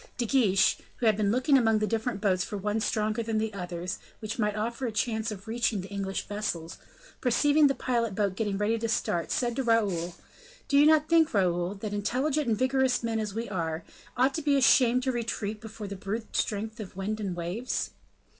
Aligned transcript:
De 0.17 0.25
Guiche, 0.25 0.79
who 0.95 1.05
had 1.05 1.15
been 1.15 1.31
looking 1.31 1.59
among 1.59 1.77
the 1.77 1.85
different 1.85 2.19
boats 2.21 2.43
for 2.43 2.57
one 2.57 2.79
stronger 2.79 3.21
than 3.21 3.37
the 3.37 3.53
others, 3.53 3.99
which 4.17 4.39
might 4.39 4.55
offer 4.55 4.87
a 4.87 4.91
chance 4.91 5.29
of 5.29 5.47
reaching 5.47 5.81
the 5.81 5.89
English 5.89 6.25
vessels, 6.27 6.79
perceiving 7.21 7.67
the 7.67 7.75
pilot 7.75 8.15
boat 8.15 8.33
getting 8.35 8.57
ready 8.57 8.79
to 8.79 8.89
start, 8.89 9.29
said 9.29 9.55
to 9.55 9.61
Raoul: 9.63 10.15
"Do 10.67 10.75
you 10.79 10.87
not 10.87 11.07
think, 11.07 11.35
Raoul, 11.35 11.75
that 11.75 11.93
intelligent 11.93 12.47
and 12.47 12.57
vigorous 12.57 13.03
men, 13.03 13.19
as 13.19 13.35
we 13.35 13.47
are, 13.47 13.83
ought 14.17 14.33
to 14.33 14.41
be 14.41 14.57
ashamed 14.57 15.03
to 15.03 15.11
retreat 15.11 15.61
before 15.61 15.85
the 15.85 15.95
brute 15.95 16.35
strength 16.35 16.79
of 16.79 16.95
wind 16.95 17.19
and 17.19 17.35
waves?" 17.35 17.91